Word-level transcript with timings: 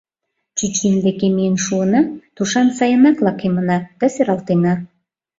—Чӱчӱм 0.57 0.95
деке 1.05 1.27
миен 1.35 1.55
шуына, 1.65 2.01
тушан 2.35 2.67
сайынак 2.77 3.17
лакемына 3.25 3.77
да 3.99 4.05
сералтена... 4.13 4.73